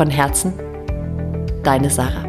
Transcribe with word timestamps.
Von 0.00 0.08
Herzen, 0.08 0.54
deine 1.62 1.90
Sarah. 1.90 2.24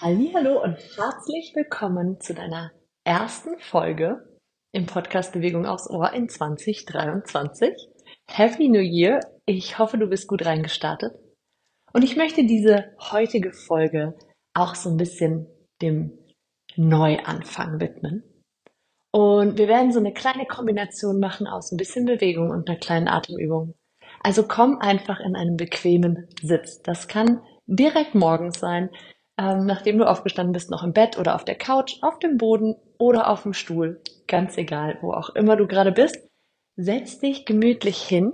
Hallo 0.00 0.62
und 0.62 0.78
herzlich 0.96 1.52
willkommen 1.54 2.18
zu 2.22 2.32
deiner 2.32 2.72
ersten 3.04 3.58
Folge 3.58 4.24
im 4.72 4.86
Podcast 4.86 5.34
Bewegung 5.34 5.66
aufs 5.66 5.90
Ohr 5.90 6.14
in 6.14 6.30
2023. 6.30 7.74
Happy 8.30 8.70
New 8.70 8.80
Year! 8.80 9.20
Ich 9.44 9.78
hoffe, 9.78 9.98
du 9.98 10.06
bist 10.06 10.26
gut 10.26 10.46
reingestartet. 10.46 11.12
Und 11.92 12.02
ich 12.02 12.16
möchte 12.16 12.46
diese 12.46 12.94
heutige 13.12 13.52
Folge 13.52 14.16
auch 14.54 14.74
so 14.74 14.88
ein 14.88 14.96
bisschen 14.96 15.48
dem 15.82 16.16
Neuanfang 16.76 17.78
widmen. 17.78 18.33
Und 19.14 19.58
wir 19.58 19.68
werden 19.68 19.92
so 19.92 20.00
eine 20.00 20.12
kleine 20.12 20.44
Kombination 20.44 21.20
machen 21.20 21.46
aus 21.46 21.70
ein 21.70 21.76
bisschen 21.76 22.04
Bewegung 22.04 22.50
und 22.50 22.68
einer 22.68 22.76
kleinen 22.76 23.06
Atemübung. 23.06 23.76
Also 24.24 24.42
komm 24.48 24.78
einfach 24.80 25.20
in 25.20 25.36
einen 25.36 25.56
bequemen 25.56 26.26
Sitz. 26.42 26.82
Das 26.82 27.06
kann 27.06 27.40
direkt 27.66 28.16
morgens 28.16 28.58
sein, 28.58 28.90
ähm, 29.38 29.66
nachdem 29.66 29.98
du 29.98 30.08
aufgestanden 30.10 30.52
bist, 30.52 30.68
noch 30.68 30.82
im 30.82 30.92
Bett 30.92 31.16
oder 31.16 31.36
auf 31.36 31.44
der 31.44 31.54
Couch, 31.54 31.98
auf 32.02 32.18
dem 32.18 32.38
Boden 32.38 32.74
oder 32.98 33.30
auf 33.30 33.44
dem 33.44 33.52
Stuhl. 33.52 34.02
Ganz 34.26 34.58
egal, 34.58 34.98
wo 35.00 35.12
auch 35.12 35.28
immer 35.36 35.54
du 35.54 35.68
gerade 35.68 35.92
bist. 35.92 36.18
Setz 36.74 37.20
dich 37.20 37.44
gemütlich 37.44 37.98
hin 37.98 38.32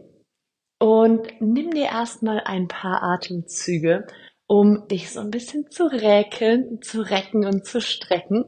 und 0.78 1.28
nimm 1.41 1.72
dir 1.72 1.91
erstmal 1.92 2.41
ein 2.47 2.69
paar 2.69 3.03
Atemzüge, 3.03 4.06
um 4.47 4.89
dich 4.89 5.11
so 5.11 5.20
ein 5.20 5.31
bisschen 5.31 5.70
zu 5.70 5.92
räkeln, 5.92 6.81
zu 6.81 7.03
recken 7.03 7.44
und 7.44 7.67
zu 7.67 7.83
strecken 7.83 8.47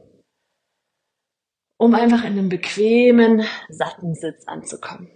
um 1.77 1.95
einfach 1.95 2.23
in 2.23 2.33
einem 2.33 2.49
bequemen, 2.49 3.45
satten 3.69 4.15
Sitz 4.15 4.47
anzukommen. 4.47 5.11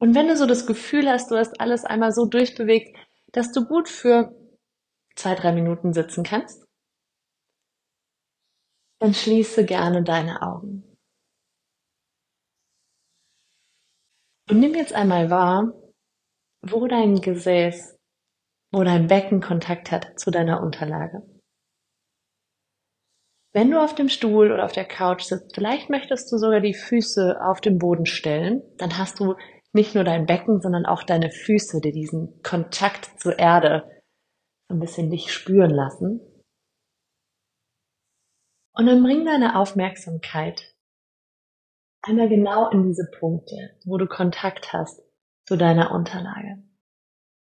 Und 0.00 0.14
wenn 0.14 0.28
du 0.28 0.36
so 0.36 0.46
das 0.46 0.66
Gefühl 0.66 1.08
hast, 1.08 1.30
du 1.30 1.36
hast 1.36 1.60
alles 1.60 1.84
einmal 1.84 2.12
so 2.12 2.26
durchbewegt, 2.26 2.96
dass 3.32 3.52
du 3.52 3.66
gut 3.66 3.88
für 3.88 4.34
zwei, 5.16 5.34
drei 5.34 5.52
Minuten 5.52 5.92
sitzen 5.92 6.22
kannst, 6.22 6.64
dann 9.00 9.14
schließe 9.14 9.64
gerne 9.64 10.02
deine 10.02 10.42
Augen. 10.42 10.84
Und 14.50 14.60
nimm 14.60 14.74
jetzt 14.74 14.92
einmal 14.92 15.30
wahr, 15.30 15.74
wo 16.62 16.86
dein 16.86 17.20
Gesäß, 17.20 17.98
wo 18.72 18.82
dein 18.82 19.06
Becken 19.06 19.40
Kontakt 19.40 19.90
hat 19.90 20.18
zu 20.18 20.30
deiner 20.30 20.62
Unterlage. 20.62 21.22
Wenn 23.52 23.70
du 23.70 23.82
auf 23.82 23.94
dem 23.94 24.08
Stuhl 24.08 24.52
oder 24.52 24.64
auf 24.64 24.72
der 24.72 24.84
Couch 24.84 25.22
sitzt, 25.22 25.54
vielleicht 25.54 25.88
möchtest 25.88 26.30
du 26.30 26.36
sogar 26.36 26.60
die 26.60 26.74
Füße 26.74 27.40
auf 27.42 27.60
den 27.60 27.78
Boden 27.78 28.06
stellen, 28.06 28.62
dann 28.76 28.98
hast 28.98 29.20
du 29.20 29.36
nicht 29.72 29.94
nur 29.94 30.04
dein 30.04 30.26
Becken, 30.26 30.60
sondern 30.60 30.86
auch 30.86 31.02
deine 31.02 31.30
Füße, 31.30 31.80
die 31.80 31.92
diesen 31.92 32.42
Kontakt 32.42 33.20
zur 33.20 33.38
Erde 33.38 33.88
ein 34.68 34.80
bisschen 34.80 35.10
dich 35.10 35.32
spüren 35.32 35.70
lassen. 35.70 36.20
Und 38.74 38.86
dann 38.86 39.02
bring 39.02 39.24
deine 39.24 39.58
Aufmerksamkeit 39.58 40.74
einmal 42.02 42.28
genau 42.28 42.70
in 42.70 42.84
diese 42.84 43.08
Punkte, 43.18 43.76
wo 43.84 43.96
du 43.96 44.06
Kontakt 44.06 44.72
hast 44.72 45.02
zu 45.46 45.56
deiner 45.56 45.90
Unterlage. 45.90 46.62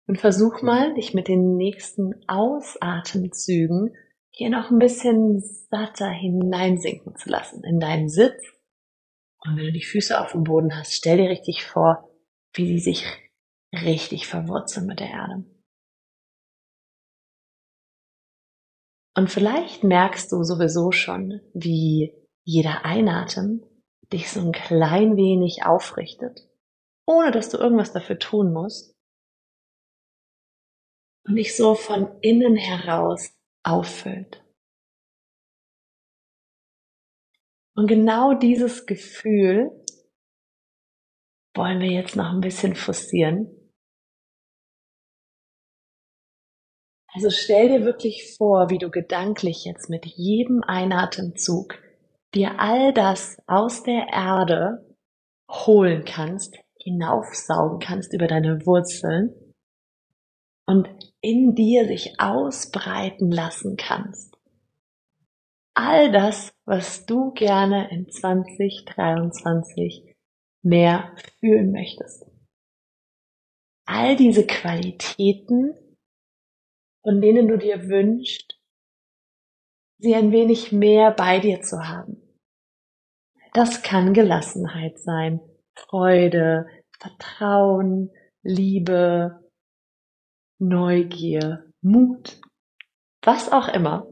Und 0.07 0.19
versuch 0.19 0.61
mal, 0.61 0.93
dich 0.95 1.15
mit 1.15 1.29
den 1.29 1.57
nächsten 1.57 2.13
Ausatemzügen 2.29 3.95
hier 4.37 4.51
noch 4.51 4.71
ein 4.71 4.81
bisschen 4.81 5.41
satter 5.41 6.11
hineinsinken 6.11 7.15
zu 7.17 7.29
lassen 7.29 7.63
in 7.63 7.79
deinen 7.79 8.09
Sitz. 8.09 8.43
Und 9.39 9.57
wenn 9.57 9.67
du 9.67 9.73
die 9.73 9.85
Füße 9.85 10.21
auf 10.21 10.33
dem 10.33 10.43
Boden 10.43 10.77
hast, 10.77 10.93
stell 10.93 11.19
dir 11.19 11.31
richtig 11.31 11.65
vor, 11.65 12.11
wie 12.53 12.67
sie 12.67 12.81
sich 12.81 13.07
richtig 13.73 14.27
verwurzeln 14.27 14.87
mit 14.87 14.99
der 14.99 15.11
Erde. 15.11 15.45
Und 19.17 19.31
vielleicht 19.31 19.85
merkst 19.85 20.33
du 20.33 20.43
sowieso 20.43 20.91
schon, 20.91 21.41
wie 21.53 22.13
jeder 22.43 22.85
Einatmen 22.85 23.65
dich 24.13 24.31
so 24.31 24.41
ein 24.41 24.53
klein 24.53 25.17
wenig 25.17 25.65
aufrichtet, 25.65 26.49
ohne 27.07 27.31
dass 27.31 27.51
du 27.51 27.59
irgendwas 27.59 27.93
dafür 27.93 28.19
tun 28.19 28.53
musst. 28.53 28.97
Und 31.25 31.37
dich 31.37 31.57
so 31.57 31.77
von 31.77 32.19
innen 32.21 32.57
heraus 32.57 33.33
auffüllt. 33.65 34.45
Und 37.77 37.89
genau 37.89 38.35
dieses 38.35 38.87
Gefühl 38.87 39.71
wollen 41.57 41.81
wir 41.81 41.91
jetzt 41.91 42.15
noch 42.15 42.33
ein 42.33 42.41
bisschen 42.41 42.77
forcieren. 42.77 43.49
Also 47.13 47.31
stell 47.31 47.69
dir 47.69 47.85
wirklich 47.85 48.35
vor, 48.37 48.71
wie 48.71 48.79
du 48.79 48.91
gedanklich 48.91 49.65
jetzt 49.65 49.89
mit 49.89 50.05
jedem 50.05 50.63
Einatemzug 50.65 51.79
dir 52.35 52.59
all 52.59 52.93
das 52.93 53.39
aus 53.47 53.85
der 53.85 54.09
Erde 54.13 54.97
holen 55.49 56.05
kannst, 56.05 56.57
hinaufsaugen 56.79 57.79
kannst 57.79 58.13
über 58.13 58.27
deine 58.27 58.67
Wurzeln 58.67 59.44
und 60.67 60.89
in 61.21 61.55
dir 61.55 61.87
sich 61.87 62.19
ausbreiten 62.21 63.31
lassen 63.31 63.77
kannst. 63.77 64.37
All 65.75 66.11
das, 66.13 66.55
was 66.65 67.07
du 67.07 67.33
gerne 67.33 67.91
in 67.91 68.09
2023 68.09 70.15
mehr 70.63 71.15
fühlen 71.41 71.73
möchtest. 71.73 72.25
All 73.87 74.17
diese 74.17 74.47
Qualitäten, 74.47 75.75
von 77.03 77.21
denen 77.21 77.49
du 77.49 77.59
dir 77.59 77.89
wünschst, 77.89 78.59
sie 79.99 80.15
ein 80.15 80.33
wenig 80.33 80.73
mehr 80.73 81.11
bei 81.11 81.41
dir 81.41 81.61
zu 81.61 81.87
haben. 81.87 82.23
Das 83.53 83.83
kann 83.83 84.15
Gelassenheit 84.15 84.99
sein, 84.99 85.41
Freude, 85.75 86.67
Vertrauen, 86.99 88.11
Liebe, 88.43 89.44
Neugier, 90.69 91.65
Mut, 91.83 92.41
was 93.23 93.53
auch 93.53 93.69
immer. 93.69 94.07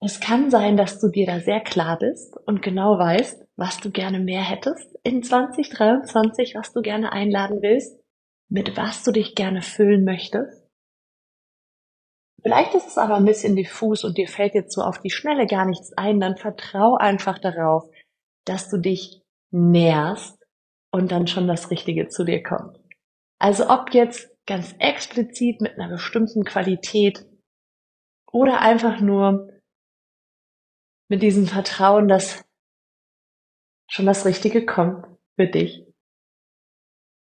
Es 0.00 0.20
kann 0.20 0.50
sein, 0.50 0.76
dass 0.76 1.00
du 1.00 1.08
dir 1.08 1.26
da 1.26 1.40
sehr 1.40 1.60
klar 1.60 1.98
bist 1.98 2.36
und 2.46 2.62
genau 2.62 2.98
weißt, 2.98 3.46
was 3.56 3.78
du 3.78 3.90
gerne 3.90 4.20
mehr 4.20 4.42
hättest 4.42 4.94
in 5.02 5.22
2023, 5.22 6.54
was 6.54 6.72
du 6.72 6.82
gerne 6.82 7.12
einladen 7.12 7.60
willst, 7.62 7.98
mit 8.48 8.76
was 8.76 9.02
du 9.02 9.12
dich 9.12 9.34
gerne 9.34 9.62
füllen 9.62 10.04
möchtest. 10.04 10.68
Vielleicht 12.42 12.74
ist 12.74 12.86
es 12.86 12.98
aber 12.98 13.16
ein 13.16 13.24
bisschen 13.24 13.56
diffus 13.56 14.04
und 14.04 14.16
dir 14.16 14.28
fällt 14.28 14.54
jetzt 14.54 14.72
so 14.72 14.82
auf 14.82 15.00
die 15.00 15.10
Schnelle 15.10 15.46
gar 15.46 15.66
nichts 15.66 15.92
ein, 15.96 16.20
dann 16.20 16.36
vertrau 16.36 16.96
einfach 16.96 17.38
darauf, 17.38 17.84
dass 18.44 18.70
du 18.70 18.78
dich 18.78 19.22
nährst 19.50 20.38
und 20.92 21.10
dann 21.10 21.26
schon 21.26 21.48
das 21.48 21.70
Richtige 21.70 22.08
zu 22.08 22.24
dir 22.24 22.42
kommt. 22.42 22.78
Also 23.38 23.68
ob 23.68 23.94
jetzt 23.94 24.30
ganz 24.46 24.74
explizit 24.78 25.60
mit 25.60 25.78
einer 25.78 25.88
bestimmten 25.88 26.44
Qualität 26.44 27.26
oder 28.32 28.60
einfach 28.60 29.00
nur 29.00 29.52
mit 31.08 31.22
diesem 31.22 31.46
Vertrauen, 31.46 32.08
dass 32.08 32.44
schon 33.88 34.06
das 34.06 34.26
Richtige 34.26 34.66
kommt 34.66 35.06
für 35.36 35.46
dich. 35.46 35.84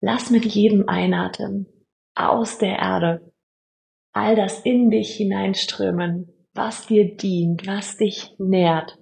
Lass 0.01 0.29
mit 0.29 0.45
jedem 0.45 0.87
Einatmen 0.87 1.67
aus 2.15 2.57
der 2.57 2.77
Erde 2.77 3.33
all 4.13 4.35
das 4.35 4.61
in 4.61 4.91
dich 4.91 5.15
hineinströmen, 5.15 6.31
was 6.53 6.85
dir 6.87 7.17
dient, 7.17 7.65
was 7.65 7.97
dich 7.97 8.35
nährt. 8.37 8.97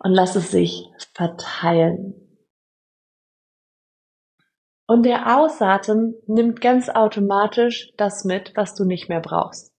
Und 0.00 0.12
lass 0.12 0.34
es 0.34 0.50
sich 0.50 0.88
verteilen. 1.14 2.23
Und 4.86 5.04
der 5.04 5.38
Ausatmen 5.38 6.14
nimmt 6.26 6.60
ganz 6.60 6.88
automatisch 6.88 7.92
das 7.96 8.24
mit, 8.24 8.52
was 8.54 8.74
du 8.74 8.84
nicht 8.84 9.08
mehr 9.08 9.20
brauchst. 9.20 9.74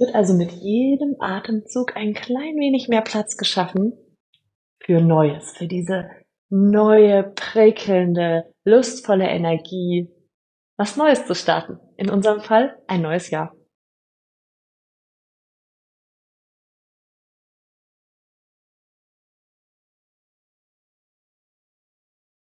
wird 0.00 0.14
also 0.14 0.34
mit 0.34 0.50
jedem 0.50 1.16
Atemzug 1.20 1.94
ein 1.94 2.14
klein 2.14 2.56
wenig 2.56 2.88
mehr 2.88 3.02
Platz 3.02 3.36
geschaffen 3.36 3.92
für 4.82 5.00
Neues, 5.00 5.52
für 5.56 5.68
diese 5.68 6.08
neue, 6.48 7.22
prickelnde, 7.36 8.52
lustvolle 8.64 9.28
Energie, 9.28 10.08
was 10.76 10.96
Neues 10.96 11.26
zu 11.26 11.34
starten. 11.34 11.78
In 11.96 12.10
unserem 12.10 12.40
Fall 12.40 12.76
ein 12.88 13.02
neues 13.02 13.30
Jahr. 13.30 13.54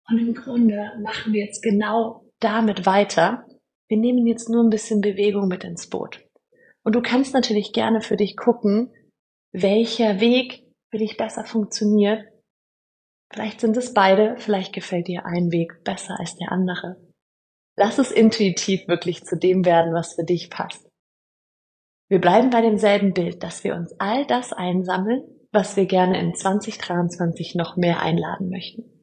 Und 0.09 0.19
im 0.19 0.35
Grunde 0.35 0.93
machen 1.03 1.33
wir 1.33 1.45
jetzt 1.45 1.63
genau 1.63 2.25
damit 2.41 2.87
weiter. 2.87 3.47
Wir 3.89 3.99
nehmen 3.99 4.27
jetzt 4.27 4.49
nur 4.49 4.63
ein 4.63 4.71
bisschen 4.71 5.01
Bewegung 5.01 5.49
mit 5.49 5.65
ins 5.65 5.89
Boot. 5.89 6.25
Und 6.85 6.95
du 6.95 7.03
kannst 7.03 7.35
natürlich 7.35 7.73
gerne 7.73 8.01
für 8.01 8.17
dich 8.17 8.37
gucken, 8.37 8.93
welcher 9.53 10.21
Weg 10.21 10.65
für 10.91 10.99
dich 10.99 11.17
besser 11.17 11.45
funktioniert. 11.45 12.25
Vielleicht 13.33 13.61
sind 13.61 13.77
es 13.77 13.93
beide, 13.93 14.37
vielleicht 14.39 14.73
gefällt 14.73 15.09
dir 15.09 15.27
ein 15.27 15.51
Weg 15.51 15.83
besser 15.83 16.19
als 16.21 16.37
der 16.37 16.53
andere. 16.53 16.97
Lass 17.77 17.99
es 17.99 18.13
intuitiv 18.13 18.87
wirklich 18.87 19.25
zu 19.25 19.37
dem 19.37 19.65
werden, 19.65 19.93
was 19.93 20.15
für 20.15 20.25
dich 20.25 20.49
passt. 20.49 20.89
Wir 22.09 22.21
bleiben 22.21 22.51
bei 22.51 22.61
demselben 22.61 23.13
Bild, 23.13 23.43
dass 23.43 23.65
wir 23.65 23.75
uns 23.75 23.93
all 23.99 24.25
das 24.27 24.53
einsammeln, 24.53 25.25
was 25.51 25.77
wir 25.77 25.87
gerne 25.87 26.21
in 26.21 26.35
2023 26.35 27.57
noch 27.57 27.77
mehr 27.77 28.01
einladen 28.01 28.49
möchten. 28.49 28.96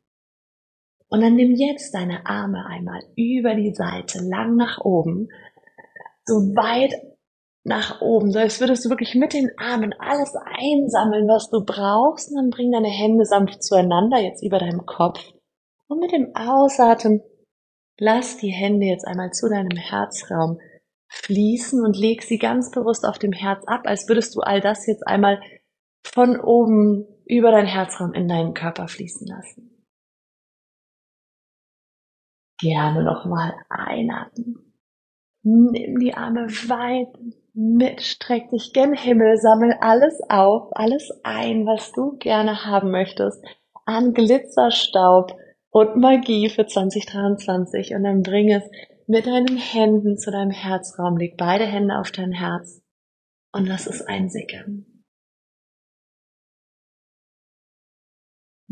Und 1.13 1.21
dann 1.21 1.35
nimm 1.35 1.51
jetzt 1.53 1.93
deine 1.93 2.25
Arme 2.25 2.65
einmal 2.65 3.03
über 3.15 3.53
die 3.53 3.75
Seite, 3.75 4.17
lang 4.23 4.55
nach 4.55 4.79
oben, 4.83 5.29
so 6.25 6.33
weit 6.55 6.91
nach 7.63 8.01
oben, 8.01 8.31
so 8.31 8.39
als 8.39 8.59
würdest 8.59 8.83
du 8.83 8.89
wirklich 8.89 9.13
mit 9.13 9.31
den 9.31 9.51
Armen 9.59 9.93
alles 9.99 10.33
einsammeln, 10.35 11.27
was 11.27 11.51
du 11.51 11.63
brauchst, 11.63 12.31
und 12.31 12.37
dann 12.37 12.49
bring 12.49 12.71
deine 12.71 12.89
Hände 12.89 13.25
sanft 13.25 13.63
zueinander, 13.63 14.17
jetzt 14.21 14.41
über 14.41 14.57
deinem 14.57 14.87
Kopf. 14.87 15.19
Und 15.87 15.99
mit 15.99 16.11
dem 16.11 16.35
Ausatmen 16.35 17.21
lass 17.99 18.37
die 18.37 18.51
Hände 18.51 18.87
jetzt 18.87 19.05
einmal 19.05 19.29
zu 19.33 19.47
deinem 19.47 19.77
Herzraum 19.77 20.59
fließen 21.09 21.85
und 21.85 21.95
leg 21.95 22.23
sie 22.23 22.39
ganz 22.39 22.71
bewusst 22.71 23.05
auf 23.05 23.19
dem 23.19 23.33
Herz 23.33 23.63
ab, 23.67 23.81
als 23.83 24.09
würdest 24.09 24.35
du 24.35 24.39
all 24.39 24.61
das 24.61 24.87
jetzt 24.87 25.05
einmal 25.05 25.39
von 26.03 26.39
oben 26.39 27.05
über 27.27 27.51
dein 27.51 27.67
Herzraum 27.67 28.15
in 28.15 28.27
deinen 28.27 28.55
Körper 28.55 28.87
fließen 28.87 29.27
lassen. 29.27 29.72
Gerne 32.63 33.03
nochmal 33.03 33.53
einatmen. 33.67 34.73
Nimm 35.43 35.99
die 35.99 36.13
Arme 36.13 36.47
weit 36.69 37.09
mit, 37.53 38.01
streck 38.01 38.51
dich 38.51 38.71
gen 38.71 38.93
Himmel, 38.93 39.35
sammel 39.35 39.75
alles 39.81 40.21
auf, 40.29 40.69
alles 40.71 41.11
ein, 41.23 41.65
was 41.65 41.91
du 41.91 42.15
gerne 42.19 42.63
haben 42.63 42.89
möchtest, 42.89 43.43
an 43.85 44.13
Glitzerstaub 44.13 45.35
und 45.71 45.97
Magie 45.97 46.47
für 46.47 46.65
2023 46.65 47.95
und 47.95 48.03
dann 48.03 48.21
bring 48.21 48.49
es 48.49 48.63
mit 49.07 49.27
deinen 49.27 49.57
Händen 49.57 50.17
zu 50.17 50.31
deinem 50.31 50.51
Herzraum, 50.51 51.17
leg 51.17 51.35
beide 51.35 51.65
Hände 51.65 51.99
auf 51.99 52.11
dein 52.11 52.31
Herz 52.31 52.81
und 53.51 53.67
lass 53.67 53.87
es 53.87 54.01
einsickern. 54.01 54.85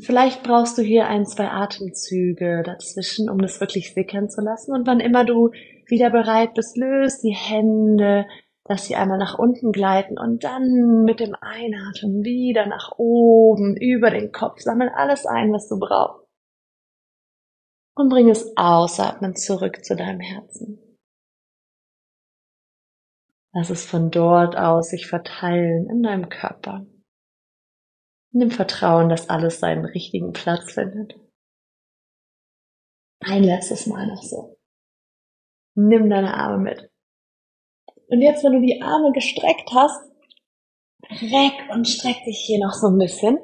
Vielleicht 0.01 0.43
brauchst 0.43 0.77
du 0.77 0.81
hier 0.81 1.07
ein, 1.07 1.25
zwei 1.25 1.49
Atemzüge 1.49 2.63
dazwischen, 2.65 3.29
um 3.29 3.37
das 3.39 3.59
wirklich 3.59 3.93
sickern 3.93 4.29
zu 4.29 4.41
lassen. 4.41 4.73
Und 4.73 4.87
wann 4.87 4.99
immer 4.99 5.25
du 5.25 5.51
wieder 5.87 6.09
bereit 6.09 6.53
bist, 6.53 6.77
löst 6.77 7.23
die 7.23 7.35
Hände, 7.35 8.25
Lass 8.67 8.85
sie 8.85 8.95
einmal 8.95 9.17
nach 9.17 9.37
unten 9.37 9.71
gleiten 9.71 10.17
und 10.19 10.43
dann 10.43 11.03
mit 11.03 11.19
dem 11.19 11.35
Einatmen 11.39 12.23
wieder 12.23 12.67
nach 12.67 12.93
oben 12.97 13.75
über 13.75 14.11
den 14.11 14.31
Kopf. 14.31 14.59
Sammel 14.59 14.89
alles 14.89 15.25
ein, 15.25 15.51
was 15.51 15.67
du 15.67 15.79
brauchst. 15.79 16.25
Und 17.95 18.09
bring 18.09 18.29
es 18.29 18.55
ausatmen 18.55 19.35
zurück 19.35 19.83
zu 19.83 19.95
deinem 19.95 20.19
Herzen. 20.19 20.79
Lass 23.53 23.69
es 23.69 23.85
von 23.85 24.11
dort 24.11 24.55
aus 24.55 24.91
sich 24.91 25.07
verteilen 25.07 25.89
in 25.89 26.03
deinem 26.03 26.29
Körper. 26.29 26.85
Nimm 28.31 28.51
Vertrauen, 28.51 29.09
dass 29.09 29.29
alles 29.29 29.59
seinen 29.59 29.85
richtigen 29.85 30.31
Platz 30.31 30.73
findet. 30.73 31.15
Ein 33.19 33.43
letztes 33.43 33.87
Mal 33.87 34.07
noch 34.07 34.23
so. 34.23 34.57
Nimm 35.75 36.09
deine 36.09 36.33
Arme 36.33 36.57
mit. 36.57 36.89
Und 38.07 38.21
jetzt, 38.21 38.43
wenn 38.43 38.53
du 38.53 38.61
die 38.61 38.81
Arme 38.81 39.11
gestreckt 39.11 39.69
hast, 39.73 40.11
reck 41.09 41.53
und 41.73 41.87
streck 41.87 42.23
dich 42.25 42.39
hier 42.39 42.59
noch 42.59 42.73
so 42.73 42.87
ein 42.87 42.97
bisschen. 42.97 43.37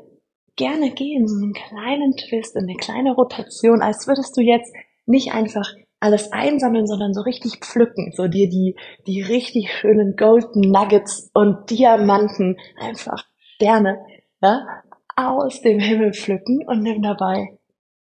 Gerne 0.56 0.92
gehen, 0.92 1.28
so 1.28 1.36
einen 1.36 1.54
kleinen 1.54 2.16
Twist, 2.16 2.58
eine 2.58 2.76
kleine 2.76 3.14
Rotation, 3.14 3.82
als 3.82 4.08
würdest 4.08 4.36
du 4.36 4.42
jetzt 4.42 4.74
nicht 5.06 5.34
einfach 5.34 5.72
alles 6.00 6.32
einsammeln, 6.32 6.88
sondern 6.88 7.14
so 7.14 7.22
richtig 7.22 7.60
pflücken, 7.60 8.12
so 8.16 8.28
dir 8.28 8.50
die, 8.50 8.76
die 9.06 9.22
richtig 9.22 9.72
schönen 9.72 10.16
Golden 10.16 10.62
Nuggets 10.62 11.30
und 11.34 11.70
Diamanten, 11.70 12.58
einfach 12.78 13.26
Sterne, 13.56 14.00
ja, 14.42 14.84
aus 15.16 15.62
dem 15.62 15.80
Himmel 15.80 16.14
pflücken 16.14 16.68
und 16.68 16.82
nimm 16.82 17.02
dabei 17.02 17.58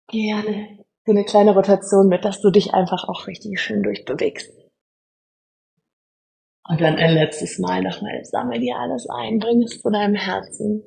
gerne 0.07 0.79
so 1.05 1.11
eine 1.11 1.25
kleine 1.25 1.53
Rotation 1.53 2.07
mit, 2.07 2.25
dass 2.25 2.41
du 2.41 2.51
dich 2.51 2.73
einfach 2.73 3.07
auch 3.07 3.27
richtig 3.27 3.59
schön 3.59 3.83
durchbewegst. 3.83 4.51
Und 6.67 6.81
dann 6.81 6.97
ein 6.97 7.13
letztes 7.13 7.57
Mal 7.57 7.81
nochmal, 7.81 8.23
sammel 8.25 8.59
dir 8.59 8.77
alles 8.77 9.07
ein, 9.09 9.39
bring 9.39 9.63
es 9.63 9.81
zu 9.81 9.89
deinem 9.89 10.13
Herzen. 10.13 10.83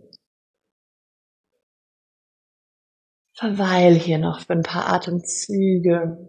Verweil 3.34 3.94
hier 3.94 4.18
noch 4.18 4.40
für 4.40 4.52
ein 4.52 4.62
paar 4.62 4.92
Atemzüge 4.92 6.28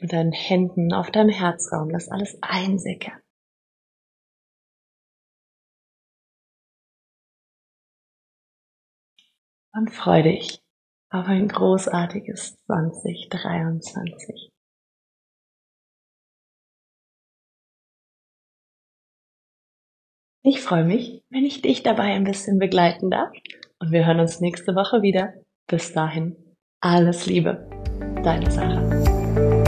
mit 0.00 0.12
deinen 0.12 0.32
Händen 0.32 0.92
auf 0.92 1.10
deinem 1.10 1.30
Herzraum. 1.30 1.88
Lass 1.88 2.10
alles 2.10 2.36
einsickern. 2.42 3.21
Und 9.74 9.90
freu 9.90 10.22
dich 10.22 10.60
auf 11.10 11.26
ein 11.26 11.48
großartiges 11.48 12.56
2023. 12.66 14.50
Ich 20.44 20.60
freue 20.60 20.84
mich, 20.84 21.22
wenn 21.30 21.44
ich 21.44 21.62
dich 21.62 21.82
dabei 21.82 22.14
ein 22.14 22.24
bisschen 22.24 22.58
begleiten 22.58 23.10
darf. 23.10 23.30
Und 23.78 23.92
wir 23.92 24.04
hören 24.06 24.20
uns 24.20 24.40
nächste 24.40 24.74
Woche 24.74 25.00
wieder. 25.00 25.34
Bis 25.68 25.92
dahin, 25.92 26.36
alles 26.80 27.26
Liebe, 27.26 27.68
deine 28.22 28.50
Sarah. 28.50 29.61